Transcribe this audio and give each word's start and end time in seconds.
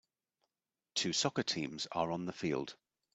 Two 0.95 1.13
soccer 1.13 1.43
teams 1.43 1.85
are 1.91 2.09
on 2.11 2.25
the 2.25 2.33
field. 2.33 2.75